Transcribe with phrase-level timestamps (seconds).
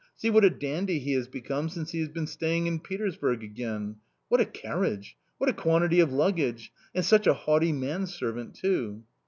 [0.15, 3.97] See what a dandy he has become since he has been staying in Petersburg again!...
[4.29, 5.15] What a carriage!...
[5.37, 6.71] What a quantity of luggage!...
[6.95, 9.03] And such a haughty manservant too!"...